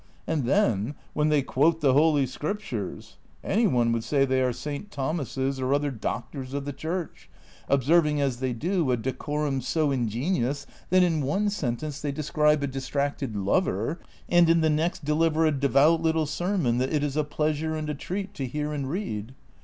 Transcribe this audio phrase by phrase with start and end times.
[0.25, 4.51] And then, when they quote the Holy Scriptures I— any one would say they are
[4.51, 4.89] St.
[4.89, 7.29] Thomases or other doctors of the Church,
[7.69, 12.65] observing as they do a decorum so ingenious that in one sentence they describe a
[12.67, 17.23] distracted lover and in the next deliver a devout little sermon that it is a
[17.23, 19.35] pleasure and a treat to hear and read.